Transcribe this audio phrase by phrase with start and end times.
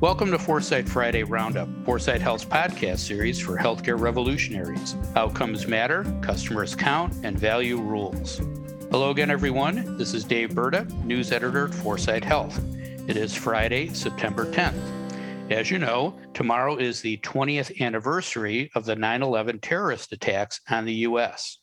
[0.00, 4.96] Welcome to Foresight Friday Roundup, Foresight Health's podcast series for healthcare revolutionaries.
[5.14, 8.38] Outcomes matter, customers count, and value rules.
[8.90, 9.98] Hello again, everyone.
[9.98, 12.58] This is Dave Burda, news editor at Foresight Health.
[13.08, 15.52] It is Friday, September 10th.
[15.52, 20.86] As you know, tomorrow is the 20th anniversary of the 9 11 terrorist attacks on
[20.86, 21.58] the U.S.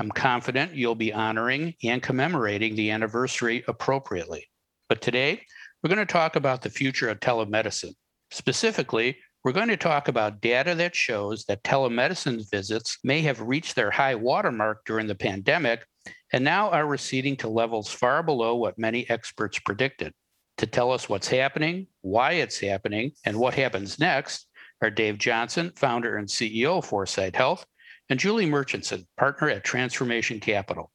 [0.00, 4.46] I'm confident you'll be honoring and commemorating the anniversary appropriately.
[4.88, 5.42] But today,
[5.82, 7.94] we're going to talk about the future of telemedicine.
[8.30, 13.76] Specifically, we're going to talk about data that shows that telemedicine visits may have reached
[13.76, 15.86] their high watermark during the pandemic
[16.32, 20.12] and now are receding to levels far below what many experts predicted.
[20.58, 24.46] To tell us what's happening, why it's happening, and what happens next
[24.82, 27.66] are Dave Johnson, founder and CEO of Foresight Health,
[28.08, 30.90] and Julie Murchinson, partner at Transformation Capital.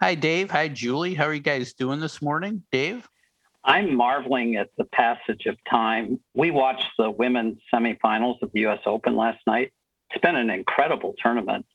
[0.00, 0.50] Hi, Dave.
[0.50, 1.14] Hi, Julie.
[1.14, 2.62] How are you guys doing this morning?
[2.72, 3.06] Dave?
[3.64, 6.20] I'm marveling at the passage of time.
[6.34, 9.72] We watched the women's semifinals of the US Open last night.
[10.10, 11.66] It's been an incredible tournament.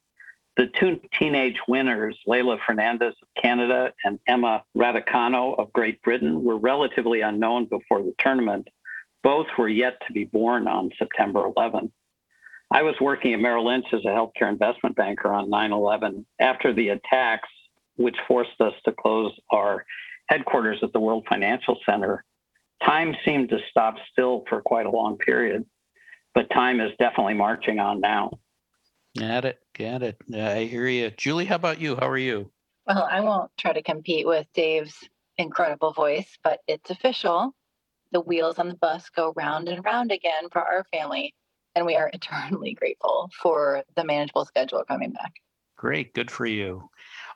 [0.57, 6.57] The two teenage winners, Leylah Fernandez of Canada and Emma Raducanu of Great Britain, were
[6.57, 8.69] relatively unknown before the tournament.
[9.21, 11.91] Both were yet to be born on September 11.
[12.71, 16.73] I was working at Merrill Lynch as a healthcare investment banker on 9 11 after
[16.73, 17.49] the attacks,
[17.95, 19.85] which forced us to close our
[20.27, 22.23] headquarters at the World Financial Center,
[22.83, 25.65] time seemed to stop still for quite a long period,
[26.33, 28.31] but time is definitely marching on now.
[29.17, 29.59] Got it.
[29.77, 30.17] Got it.
[30.33, 31.09] I hear you.
[31.11, 31.95] Julie, how about you?
[31.95, 32.51] How are you?
[32.85, 37.53] Well, I won't try to compete with Dave's incredible voice, but it's official.
[38.11, 41.33] The wheels on the bus go round and round again for our family.
[41.75, 45.33] And we are eternally grateful for the manageable schedule coming back.
[45.77, 46.13] Great.
[46.13, 46.89] Good for you.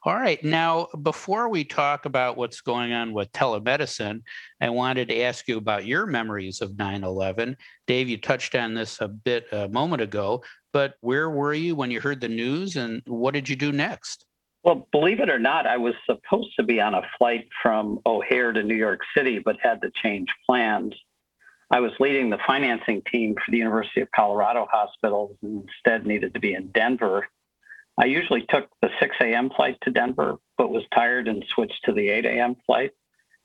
[0.03, 0.41] All right.
[0.43, 4.21] Now, before we talk about what's going on with telemedicine,
[4.61, 7.57] I wanted to ask you about your memories of 9 11.
[7.85, 11.91] Dave, you touched on this a bit a moment ago, but where were you when
[11.91, 14.25] you heard the news and what did you do next?
[14.63, 18.53] Well, believe it or not, I was supposed to be on a flight from O'Hare
[18.53, 20.93] to New York City, but had to change plans.
[21.71, 26.33] I was leading the financing team for the University of Colorado hospitals and instead needed
[26.33, 27.27] to be in Denver
[27.99, 29.49] I usually took the 6 a.m.
[29.49, 32.55] flight to Denver, but was tired and switched to the 8 a.m.
[32.65, 32.91] flight.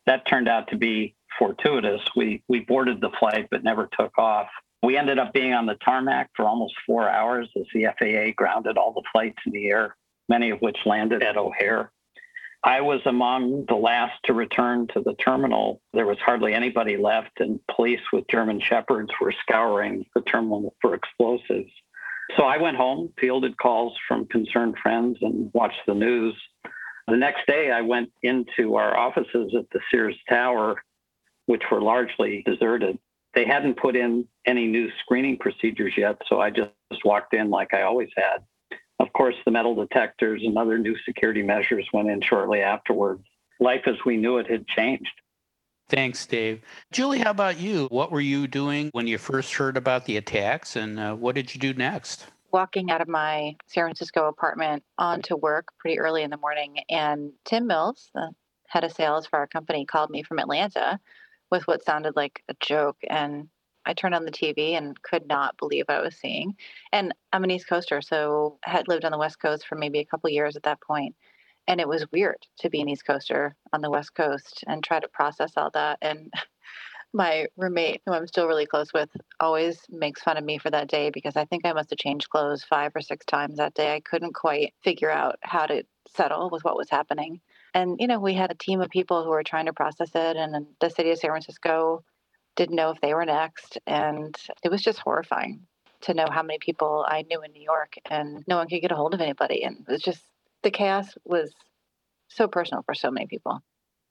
[0.07, 2.03] That turned out to be fortuitous.
[2.15, 4.47] We, we boarded the flight, but never took off.
[4.81, 8.79] We ended up being on the tarmac for almost four hours as the FAA grounded
[8.79, 9.97] all the flights in the air,
[10.29, 11.91] many of which landed at O'Hare.
[12.63, 15.81] I was among the last to return to the terminal.
[15.93, 20.95] There was hardly anybody left, and police with German shepherds were scouring the terminal for
[20.95, 21.73] explosives.
[22.37, 26.35] So I went home, fielded calls from concerned friends, and watched the news.
[27.07, 30.83] The next day, I went into our offices at the Sears Tower,
[31.47, 32.99] which were largely deserted.
[33.35, 36.71] They hadn't put in any new screening procedures yet, so I just
[37.05, 38.39] walked in like I always had.
[39.01, 43.25] Of course, the metal detectors and other new security measures went in shortly afterwards.
[43.61, 45.13] Life as we knew it had changed.
[45.89, 46.63] Thanks, Dave.
[46.93, 47.87] Julie, how about you?
[47.91, 51.55] What were you doing when you first heard about the attacks and uh, what did
[51.55, 52.27] you do next?
[52.53, 57.33] Walking out of my San Francisco apartment onto work pretty early in the morning, and
[57.45, 58.31] Tim Mills, the
[58.69, 61.01] head of sales for our company, called me from Atlanta
[61.51, 62.97] with what sounded like a joke.
[63.11, 63.49] And
[63.85, 66.55] I turned on the TV and could not believe what I was seeing.
[66.93, 70.07] And I'm an East Coaster, so had lived on the West Coast for maybe a
[70.07, 71.15] couple years at that point
[71.67, 75.01] and it was weird to be an East Coaster on the West Coast and try
[75.01, 75.99] to process all that.
[76.03, 76.33] And
[77.13, 79.09] my roommate, who I'm still really close with,
[79.41, 82.29] always makes fun of me for that day because I think I must have changed
[82.29, 83.95] clothes five or six times that day.
[83.95, 87.41] I couldn't quite figure out how to settle with what was happening.
[87.73, 90.37] And, you know, we had a team of people who were trying to process it,
[90.37, 92.05] and the city of San Francisco
[92.57, 93.79] didn't know if they were next.
[93.87, 95.67] And it was just horrifying
[96.03, 98.93] to know how many people I knew in New York and no one could get
[98.93, 99.65] a hold of anybody.
[99.65, 100.23] And it was just
[100.65, 101.53] the chaos was
[102.29, 103.63] so personal for so many people.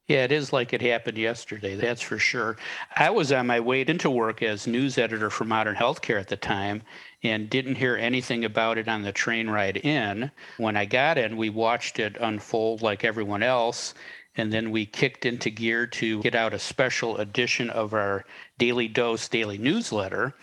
[0.06, 2.58] Yeah, it is like it happened yesterday, that's for sure.
[2.94, 6.36] I was on my way into work as news editor for Modern Healthcare at the
[6.36, 6.82] time
[7.22, 10.30] and didn't hear anything about it on the train ride in.
[10.58, 13.94] When I got in, we watched it unfold like everyone else.
[14.36, 18.26] And then we kicked into gear to get out a special edition of our
[18.58, 20.34] Daily Dose daily newsletter.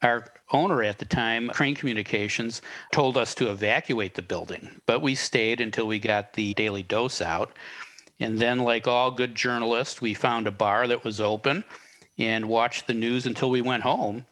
[0.00, 2.62] Our owner at the time, Crain Communications,
[2.92, 7.20] told us to evacuate the building, but we stayed until we got the daily dose
[7.20, 7.52] out.
[8.20, 11.64] And then, like all good journalists, we found a bar that was open
[12.16, 14.24] and watched the news until we went home.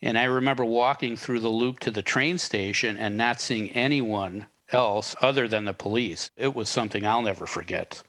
[0.00, 4.46] And I remember walking through the loop to the train station and not seeing anyone
[4.70, 6.30] else other than the police.
[6.36, 8.02] It was something I'll never forget.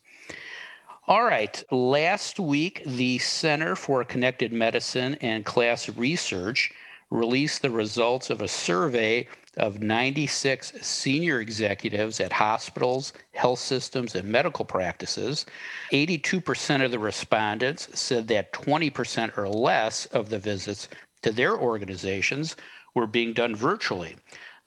[1.08, 1.64] All right.
[1.72, 6.72] Last week, the Center for Connected Medicine and KLAS Research
[7.12, 9.28] released the results of a survey
[9.58, 15.46] of 96 senior executives at hospitals, health systems, and medical practices.
[15.92, 20.88] 82% of the respondents said that 20% or less of the visits
[21.22, 22.56] to their organizations
[22.96, 24.16] were being done virtually.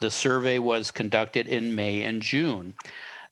[0.00, 2.74] The survey was conducted in May and June.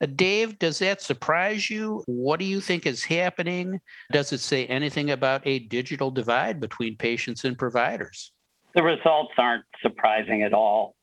[0.01, 2.03] Uh, Dave, does that surprise you?
[2.07, 3.81] What do you think is happening?
[4.11, 8.33] Does it say anything about a digital divide between patients and providers?
[8.75, 10.95] The results aren't surprising at all.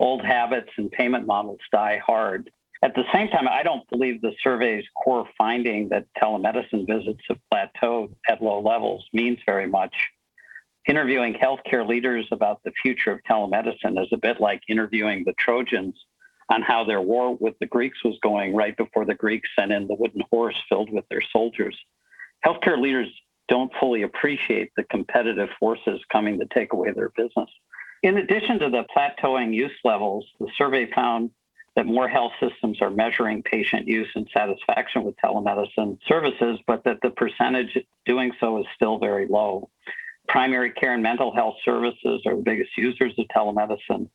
[0.00, 2.50] Old habits and payment models die hard.
[2.82, 7.38] At the same time, I don't believe the survey's core finding that telemedicine visits have
[7.52, 9.94] plateaued at low levels means very much.
[10.86, 15.94] Interviewing healthcare leaders about the future of telemedicine is a bit like interviewing the Trojans
[16.50, 19.86] on how their war with the Greeks was going right before the Greeks sent in
[19.86, 21.76] the wooden horse filled with their soldiers.
[22.46, 23.08] Healthcare leaders
[23.48, 27.50] don't fully appreciate the competitive forces coming to take away their business.
[28.02, 31.30] In addition to the plateauing use levels, the survey found
[31.74, 36.98] that more health systems are measuring patient use and satisfaction with telemedicine services, but that
[37.02, 39.68] the percentage doing so is still very low.
[40.28, 44.08] Primary care and mental health services are the biggest users of telemedicine.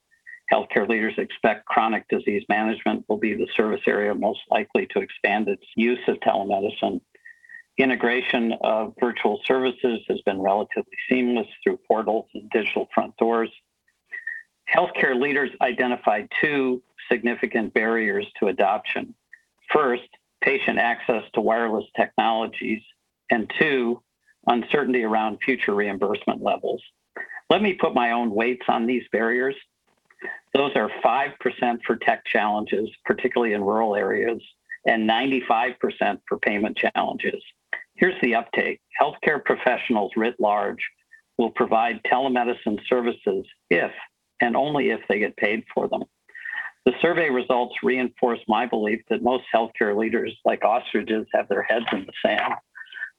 [0.51, 5.47] Healthcare leaders expect chronic disease management will be the service area most likely to expand
[5.47, 7.01] its use of telemedicine.
[7.77, 13.49] Integration of virtual services has been relatively seamless through portals and digital front doors.
[14.71, 19.15] Healthcare leaders identified two significant barriers to adoption.
[19.71, 20.07] First,
[20.41, 22.81] patient access to wireless technologies,
[23.31, 24.01] and two,
[24.47, 26.81] uncertainty around future reimbursement levels.
[27.49, 29.55] Let me put my own weights on these barriers.
[30.53, 34.41] Those are 5% for tech challenges, particularly in rural areas,
[34.85, 37.41] and 95% for payment challenges.
[38.03, 40.89] Here's the uptake healthcare professionals writ large
[41.37, 43.91] will provide telemedicine services if
[44.41, 46.03] and only if they get paid for them.
[46.83, 51.85] The survey results reinforce my belief that most healthcare leaders, like ostriches, have their heads
[51.93, 52.55] in the sand.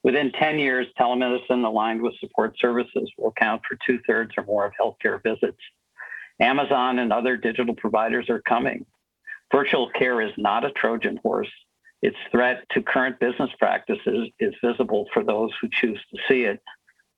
[0.02, 4.66] Within 10 years, telemedicine aligned with support services will account for two thirds or more
[4.66, 5.62] of healthcare visits.
[6.40, 8.84] Amazon and other digital providers are coming.
[9.50, 11.48] Virtual care is not a Trojan horse.
[12.04, 16.60] Its threat to current business practices is visible for those who choose to see it.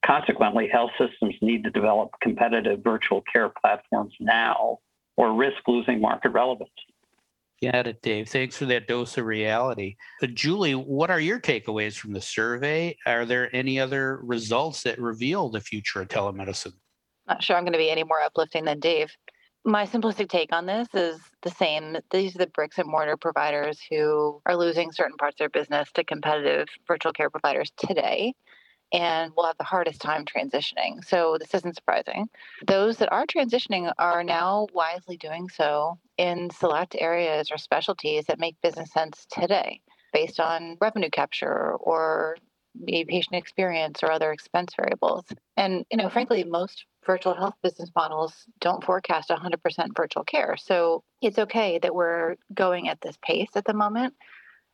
[0.05, 4.77] Consequently, health systems need to develop competitive virtual care platforms now
[5.17, 6.69] or risk losing market relevance.
[7.61, 8.29] Got it, Dave.
[8.29, 9.97] Thanks for that dose of reality.
[10.21, 12.95] But Julie, what are your takeaways from the survey?
[13.05, 16.75] Are there any other results that reveal the future of telemedicine?
[17.27, 19.11] Not sure I'm going to be any more uplifting than Dave.
[19.67, 21.97] My simplistic take on this is the same.
[22.09, 25.91] These are the bricks and mortar providers who are losing certain parts of their business
[25.95, 28.33] to competitive virtual care providers today
[28.93, 31.03] and will have the hardest time transitioning.
[31.03, 32.29] So this isn't surprising.
[32.65, 38.39] Those that are transitioning are now wisely doing so in select areas or specialties that
[38.39, 39.81] make business sense today
[40.13, 42.37] based on revenue capture or
[42.83, 45.25] the patient experience or other expense variables.
[45.55, 46.13] And you know, mm-hmm.
[46.13, 50.55] frankly, most virtual health business models don't forecast 100% virtual care.
[50.57, 54.13] So it's okay that we're going at this pace at the moment.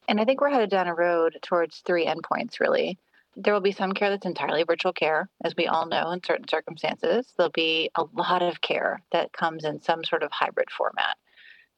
[0.08, 2.98] And I think we're headed down a road towards three endpoints, really.
[3.36, 6.48] There will be some care that's entirely virtual care, as we all know in certain
[6.48, 7.32] circumstances.
[7.38, 11.16] There'll be a lot of care that comes in some sort of hybrid format.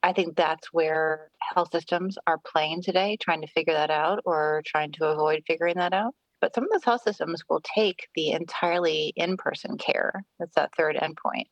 [0.05, 4.62] I think that's where health systems are playing today, trying to figure that out or
[4.63, 6.13] trying to avoid figuring that out.
[6.41, 10.24] But some of those health systems will take the entirely in person care.
[10.38, 11.45] That's that third endpoint.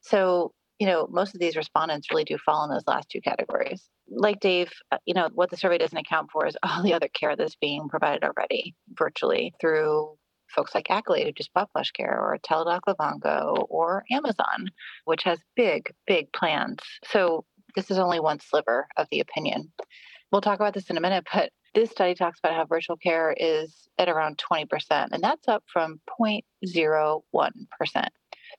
[0.00, 3.88] So, you know, most of these respondents really do fall in those last two categories.
[4.10, 7.08] Like Dave, uh, you know, what the survey doesn't account for is all the other
[7.14, 10.16] care that's being provided already virtually through
[10.54, 14.70] folks like Accolade, who just bought PlushCare, or Teladoc Livongo, or Amazon,
[15.04, 16.78] which has big, big plans.
[17.06, 17.44] So
[17.74, 19.72] this is only one sliver of the opinion.
[20.30, 23.34] We'll talk about this in a minute, but this study talks about how virtual care
[23.38, 27.22] is at around 20%, and that's up from 0.01%.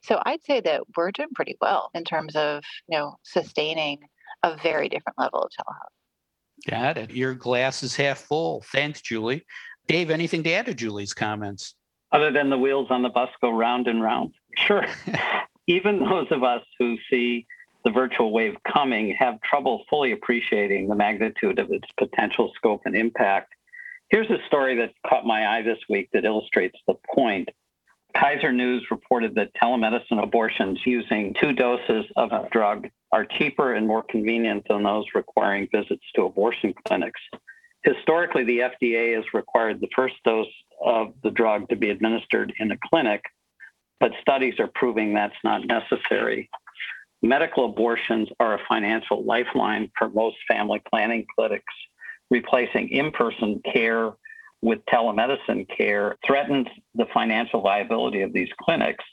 [0.02, 4.00] So I'd say that we're doing pretty well in terms of, you know, sustaining
[4.44, 6.70] a very different level of telehealth.
[6.70, 7.12] Got it.
[7.12, 8.64] Your glass is half full.
[8.72, 9.46] Thanks, Julie.
[9.88, 11.76] Dave, anything to add to Julie's comments?
[12.12, 14.34] Other than the wheels on the bus go round and round.
[14.56, 14.86] Sure.
[15.68, 17.46] Even those of us who see
[17.84, 22.96] the virtual wave coming have trouble fully appreciating the magnitude of its potential scope and
[22.96, 23.54] impact.
[24.10, 27.50] Here's a story that caught my eye this week that illustrates the point.
[28.16, 33.88] Kaiser News reported that telemedicine abortions using two doses of a drug are cheaper and
[33.88, 37.22] more convenient than those requiring visits to abortion clinics.
[37.84, 40.48] Historically, the FDA has required the first dose
[40.84, 43.24] of the drug to be administered in a clinic,
[44.00, 46.50] but studies are proving that's not necessary.
[47.24, 51.74] Medical abortions are a financial lifeline for most family planning clinics.
[52.30, 54.12] Replacing in person care
[54.62, 59.06] with telemedicine care threatens the financial viability of these clinics.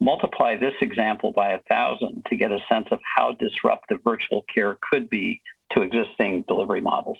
[0.00, 4.78] Multiply this example by a thousand to get a sense of how disruptive virtual care
[4.90, 7.18] could be to existing delivery models.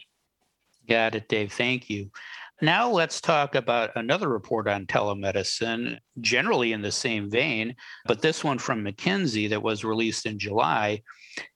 [0.88, 1.52] Got it, Dave.
[1.52, 2.10] Thank you.
[2.62, 7.74] Now let's talk about another report on telemedicine, generally in the same vein,
[8.04, 11.02] but this one from McKinsey that was released in July.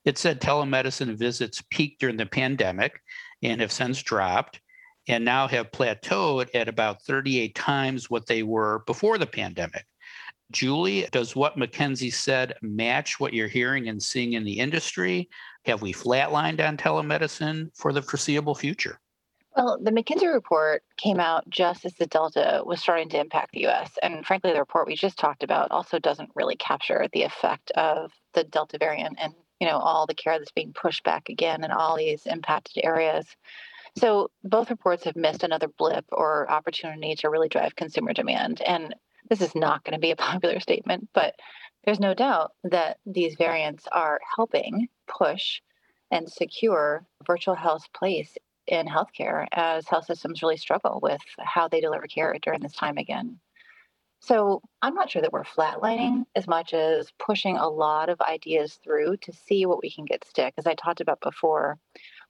[0.03, 2.99] It said telemedicine visits peaked during the pandemic
[3.43, 4.61] and have since dropped
[5.07, 9.85] and now have plateaued at about 38 times what they were before the pandemic.
[10.51, 15.29] Julie, does what McKinsey said match what you're hearing and seeing in the industry?
[15.65, 18.99] Have we flatlined on telemedicine for the foreseeable future?
[19.55, 23.67] Well, the McKinsey report came out just as the Delta was starting to impact the
[23.67, 23.97] US.
[24.03, 28.11] And frankly, the report we just talked about also doesn't really capture the effect of
[28.33, 31.71] the Delta variant and you know all the care that's being pushed back again in
[31.71, 33.25] all these impacted areas.
[33.97, 38.61] So both reports have missed another blip or opportunity to really drive consumer demand.
[38.61, 38.93] And
[39.29, 41.33] this is not going to be a popular statement, but
[41.85, 45.61] there's no doubt that these variants are helping push
[46.11, 48.35] and secure virtual health's place
[48.67, 52.97] in healthcare as health systems really struggle with how they deliver care during this time
[52.97, 53.39] again.
[54.19, 58.79] So I'm not sure that we're flatlining as much as pushing a lot of ideas
[58.83, 60.55] through to see what we can get stick.
[60.57, 61.77] As I talked about before,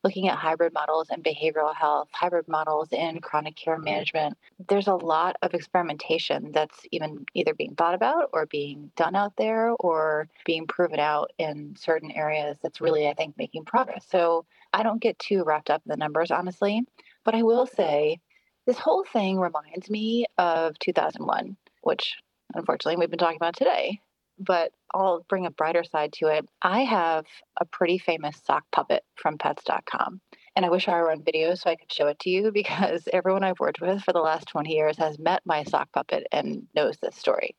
[0.04, 4.38] looking at hybrid models in behavioral health, hybrid models in chronic care management.
[4.68, 9.38] There's a lot of experimentation that's even either being thought about or being done out
[9.38, 14.06] there or being proven out in certain areas that's really, I think, making progress.
[14.08, 16.84] So I don't get too wrapped up in the numbers, honestly.
[17.24, 18.20] But I will say
[18.68, 22.18] this whole thing reminds me of 2001, which
[22.54, 24.00] unfortunately we've been talking about today
[24.38, 26.48] but I'll bring a brighter side to it.
[26.62, 27.26] I have
[27.60, 30.22] a pretty famous sock puppet from pets.com.
[30.56, 33.08] And I wish I were on video so I could show it to you because
[33.12, 36.64] everyone I've worked with for the last 20 years has met my sock puppet and
[36.76, 37.56] knows this story.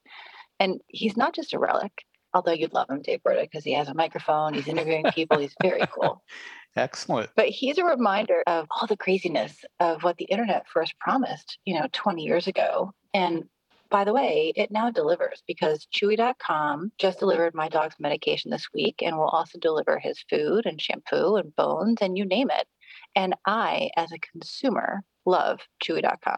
[0.58, 1.92] And he's not just a relic,
[2.32, 5.54] although you'd love him, Dave Burda, because he has a microphone, he's interviewing people, he's
[5.61, 6.23] very cool.
[6.76, 7.30] Excellent.
[7.35, 11.75] But he's a reminder of all the craziness of what the internet first promised, you
[11.75, 12.92] know, 20 years ago.
[13.14, 13.45] And
[13.88, 18.97] by the way, it now delivers because Chewy.com just delivered my dog's medication this week
[19.02, 22.66] and will also deliver his food and shampoo and bones and you name it.
[23.14, 26.37] And I, as a consumer, love Chewy.com.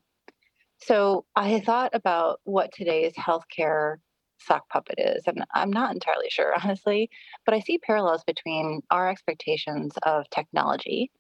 [0.81, 3.97] So I thought about what today's healthcare
[4.41, 5.23] sock puppet is.
[5.27, 7.11] And I'm not entirely sure, honestly,
[7.45, 11.11] but I see parallels between our expectations of technology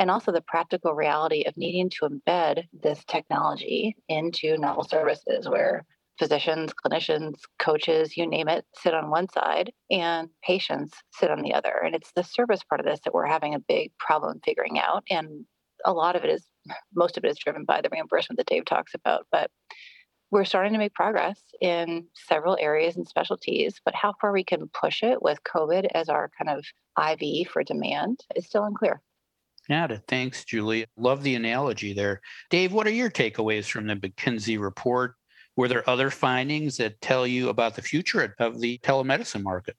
[0.00, 5.84] and also the practical reality of needing to embed this technology into novel services where
[6.18, 11.54] physicians, clinicians, coaches, you name it, sit on one side and patients sit on the
[11.54, 11.80] other.
[11.84, 15.04] And it's the service part of this that we're having a big problem figuring out.
[15.10, 15.44] And
[15.84, 16.46] a lot of it is,
[16.94, 19.26] most of it is driven by the reimbursement that Dave talks about.
[19.30, 19.50] But
[20.30, 24.68] we're starting to make progress in several areas and specialties, but how far we can
[24.68, 26.64] push it with COVID as our kind of
[26.98, 29.00] IV for demand is still unclear.
[29.68, 30.02] Got it.
[30.08, 30.86] Thanks, Julie.
[30.96, 32.20] Love the analogy there.
[32.50, 35.14] Dave, what are your takeaways from the McKinsey report?
[35.56, 39.76] Were there other findings that tell you about the future of the telemedicine market?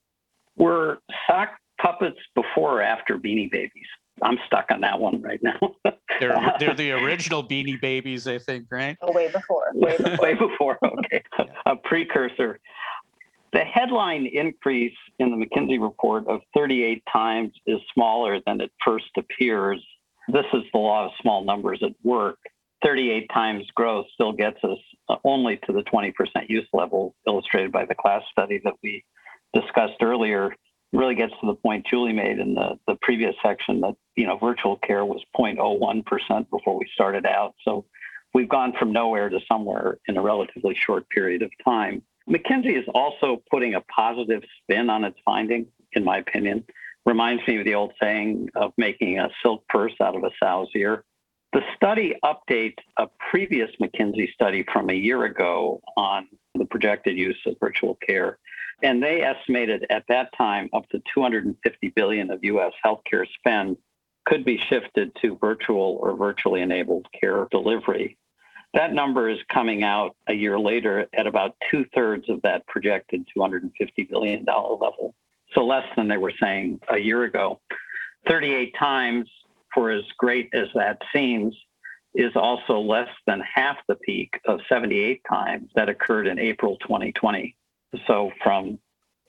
[0.56, 1.48] Were sock
[1.80, 3.86] puppets before or after beanie babies?
[4.22, 5.58] I'm stuck on that one right now.
[6.20, 8.96] they're, they're the original beanie babies, I think, right?
[9.00, 9.64] Oh, way before.
[9.74, 10.78] Way, way before.
[11.04, 11.22] Okay.
[11.66, 12.60] A precursor.
[13.52, 19.10] The headline increase in the McKinsey report of 38 times is smaller than it first
[19.16, 19.84] appears.
[20.28, 22.38] This is the law of small numbers at work.
[22.84, 26.12] 38 times growth still gets us uh, only to the 20%
[26.48, 29.04] use level illustrated by the KLAS study that we
[29.52, 30.54] discussed earlier
[30.92, 34.36] really gets to the point Julie made in the, the previous section that, you know,
[34.38, 37.54] virtual care was 0.01% before we started out.
[37.64, 37.84] So
[38.34, 42.02] we've gone from nowhere to somewhere in a relatively short period of time.
[42.28, 46.64] McKinsey is also putting a positive spin on its finding, in my opinion.
[47.06, 50.68] Reminds me of the old saying of making a silk purse out of a sow's
[50.74, 51.04] ear.
[51.52, 57.38] The study updates a previous McKinsey study from a year ago on the projected use
[57.46, 58.38] of virtual care.
[58.82, 63.76] And they estimated at that time up to 250 billion of US healthcare spend
[64.26, 68.16] could be shifted to virtual or virtually enabled care delivery.
[68.74, 73.26] That number is coming out a year later at about two thirds of that projected
[73.36, 73.70] $250
[74.08, 75.14] billion level.
[75.54, 77.60] So less than they were saying a year ago.
[78.28, 79.28] 38 times
[79.74, 81.56] for as great as that seems,
[82.14, 87.56] is also less than half the peak of 78 times that occurred in April 2020.
[88.06, 88.78] So from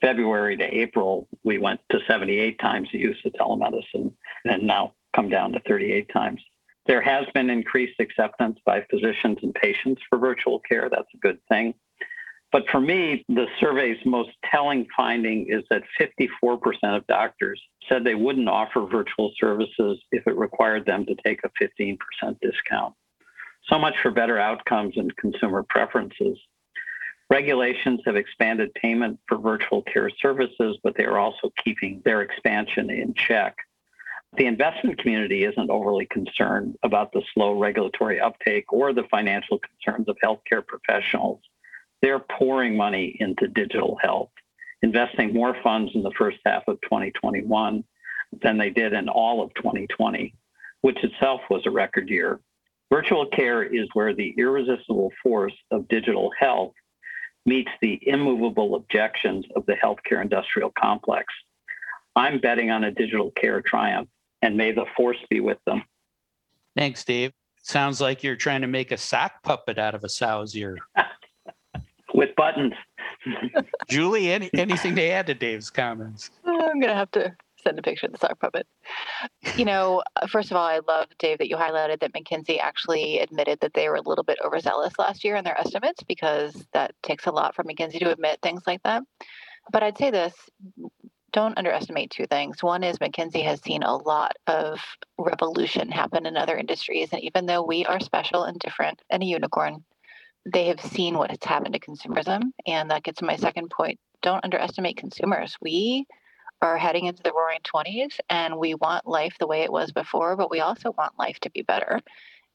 [0.00, 4.12] February to April, we went to 78 times the use of telemedicine
[4.44, 6.40] and now come down to 38 times.
[6.86, 10.88] There has been increased acceptance by physicians and patients for virtual care.
[10.90, 11.74] That's a good thing.
[12.52, 16.60] But for me, the survey's most telling finding is that 54%
[16.94, 21.64] of doctors said they wouldn't offer virtual services if it required them to take a
[21.64, 21.96] 15%
[22.42, 22.94] discount.
[23.68, 26.38] So much for better outcomes and consumer preferences.
[27.30, 32.90] Regulations have expanded payment for virtual care services, but they are also keeping their expansion
[32.90, 33.56] in check.
[34.36, 40.08] The investment community isn't overly concerned about the slow regulatory uptake or the financial concerns
[40.08, 41.40] of healthcare professionals
[42.02, 44.30] they're pouring money into digital health,
[44.82, 47.84] investing more funds in the first half of 2021
[48.42, 50.34] than they did in all of 2020,
[50.80, 52.40] which itself was a record year.
[52.90, 56.74] Virtual care is where the irresistible force of digital health
[57.46, 61.32] meets the immovable objections of the healthcare industrial complex.
[62.14, 64.08] I'm betting on a digital care triumph,
[64.42, 65.82] and may the force be with them.
[66.76, 67.32] Thanks, Dave.
[67.62, 70.76] Sounds like you're trying to make a sock puppet out of a sow's ear.
[72.22, 72.74] with buttons.
[73.88, 76.30] Julie, any, anything to add to Dave's comments?
[76.46, 78.66] I'm going to have to send a picture of the sock puppet.
[79.56, 83.18] You know, uh, first of all, I love, Dave, that you highlighted that McKinsey actually
[83.18, 86.94] admitted that they were a little bit overzealous last year in their estimates because that
[87.02, 89.02] takes a lot for McKinsey to admit things like that.
[89.72, 90.34] But I'd say this
[91.32, 92.62] don't underestimate two things.
[92.62, 94.80] One is McKinsey has seen a lot of
[95.18, 97.08] revolution happen in other industries.
[97.12, 99.82] And even though we are special and different and a unicorn,
[100.44, 102.52] they have seen what has happened to consumerism.
[102.66, 103.98] And that gets to my second point.
[104.22, 105.56] Don't underestimate consumers.
[105.60, 106.06] We
[106.60, 110.36] are heading into the roaring 20s and we want life the way it was before,
[110.36, 112.00] but we also want life to be better.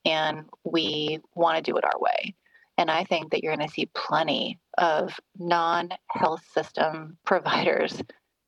[0.06, 2.34] And we want to do it our way.
[2.77, 8.01] And I think that you're going to see plenty of non health system providers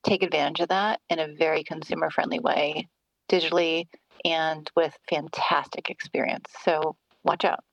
[0.04, 2.88] take advantage of that in a very consumer friendly way,
[3.30, 3.88] digitally
[4.26, 6.50] and with fantastic experience.
[6.64, 7.64] So watch out.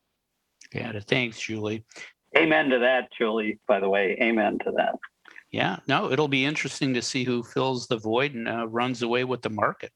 [0.72, 1.04] Got it.
[1.04, 1.84] Thanks, Julie.
[2.36, 4.16] Amen to that, Julie, by the way.
[4.20, 4.96] Amen to that.
[5.50, 9.24] Yeah, no, it'll be interesting to see who fills the void and uh, runs away
[9.24, 9.92] with the market.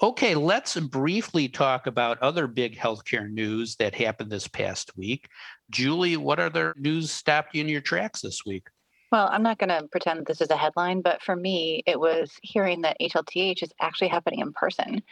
[0.00, 5.28] Okay, let's briefly talk about other big healthcare news that happened this past week.
[5.70, 8.68] Julie, what other news stopped you in your tracks this week?
[9.10, 12.30] Well, I'm not going to pretend this is a headline, but for me, it was
[12.42, 15.02] hearing that HLTH is actually happening in person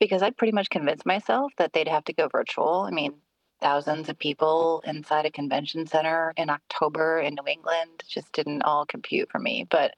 [0.00, 2.80] because I pretty much convinced myself that they'd have to go virtual.
[2.80, 3.14] I mean,
[3.64, 8.84] thousands of people inside a convention center in October in New England just didn't all
[8.84, 9.66] compute for me.
[9.70, 9.92] But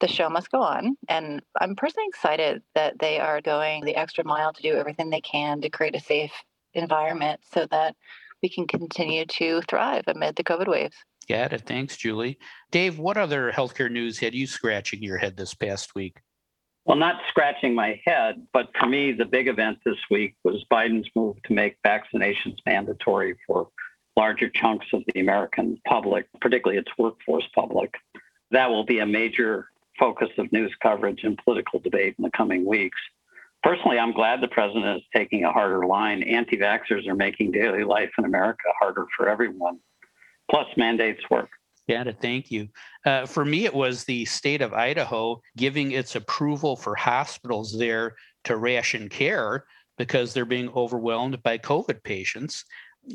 [0.00, 0.96] the show must go on.
[1.08, 5.22] And I'm personally excited that they are going the extra mile to do everything they
[5.22, 6.32] can to create a safe
[6.74, 7.96] environment so that
[8.42, 10.96] we can continue to thrive amid the COVID waves.
[11.28, 11.62] Got it.
[11.62, 12.38] Thanks, Julie.
[12.70, 16.20] Dave, what other healthcare news had you scratching your head this past week?
[16.84, 21.08] Well, not scratching my head, but for me, the big event this week was Biden's
[21.14, 23.68] move to make vaccinations mandatory for
[24.16, 27.94] larger chunks of the American public, particularly its workforce public.
[28.50, 32.66] That will be a major focus of news coverage and political debate in the coming
[32.66, 32.98] weeks.
[33.62, 36.24] Personally, I'm glad the president is taking a harder line.
[36.24, 39.78] Anti vaxxers are making daily life in America harder for everyone.
[40.50, 41.48] Plus, mandates work.
[41.88, 42.68] Yeah, to thank you.
[43.04, 48.14] Uh, for me, it was the state of Idaho giving its approval for hospitals there
[48.44, 49.64] to ration care
[49.98, 52.64] because they're being overwhelmed by COVID patients.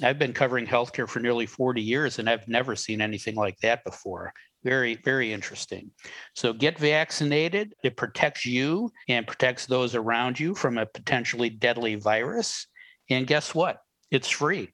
[0.04, 3.86] I've been covering healthcare for nearly 40 years and I've never seen anything like that
[3.86, 4.34] before.
[4.64, 5.92] Very, very interesting.
[6.36, 7.74] So get vaccinated.
[7.84, 12.68] It protects you and protects those around you from a potentially deadly virus.
[13.10, 13.78] And guess what?
[14.12, 14.70] It's free.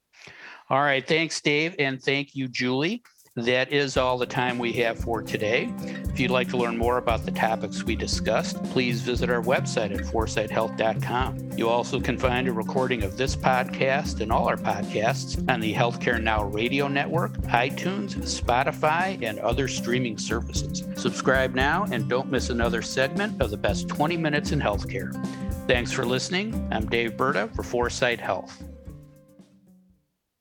[0.70, 1.06] All right.
[1.08, 1.76] Thanks, Dave.
[1.78, 3.04] And thank you, Julie.
[3.36, 5.74] That is all the time we have for today.
[5.80, 9.92] If you'd like to learn more about the topics we discussed, please visit our website
[9.92, 11.54] at foresighthealth.com.
[11.58, 15.74] You also can find a recording of this podcast and all our podcasts on the
[15.74, 20.84] Healthcare Now radio network, iTunes, Spotify, and other streaming services.
[20.96, 25.12] Subscribe now and don't miss another segment of the best 20 minutes in healthcare.
[25.66, 26.68] Thanks for listening.
[26.72, 28.64] I'm Dave Burda for Foresight Health.